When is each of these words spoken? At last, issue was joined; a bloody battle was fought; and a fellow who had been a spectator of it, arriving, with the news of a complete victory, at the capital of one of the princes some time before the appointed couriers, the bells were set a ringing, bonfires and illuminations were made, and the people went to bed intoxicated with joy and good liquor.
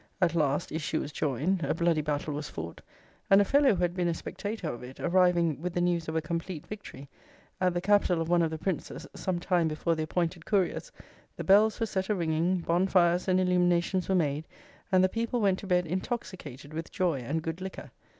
At 0.19 0.33
last, 0.33 0.71
issue 0.71 0.99
was 0.99 1.11
joined; 1.11 1.63
a 1.63 1.75
bloody 1.75 2.01
battle 2.01 2.33
was 2.33 2.49
fought; 2.49 2.81
and 3.29 3.39
a 3.39 3.45
fellow 3.45 3.69
who 3.75 3.83
had 3.83 3.93
been 3.93 4.07
a 4.07 4.15
spectator 4.15 4.67
of 4.67 4.81
it, 4.81 4.99
arriving, 4.99 5.61
with 5.61 5.75
the 5.75 5.79
news 5.81 6.07
of 6.07 6.15
a 6.15 6.23
complete 6.23 6.65
victory, 6.65 7.07
at 7.61 7.75
the 7.75 7.81
capital 7.81 8.19
of 8.19 8.27
one 8.27 8.41
of 8.41 8.49
the 8.49 8.57
princes 8.57 9.05
some 9.13 9.37
time 9.39 9.67
before 9.67 9.93
the 9.93 10.01
appointed 10.01 10.43
couriers, 10.43 10.91
the 11.37 11.43
bells 11.43 11.79
were 11.79 11.85
set 11.85 12.09
a 12.09 12.15
ringing, 12.15 12.61
bonfires 12.61 13.27
and 13.27 13.39
illuminations 13.39 14.09
were 14.09 14.15
made, 14.15 14.47
and 14.91 15.03
the 15.03 15.07
people 15.07 15.39
went 15.39 15.59
to 15.59 15.67
bed 15.67 15.85
intoxicated 15.85 16.73
with 16.73 16.91
joy 16.91 17.19
and 17.19 17.43
good 17.43 17.61
liquor. 17.61 17.91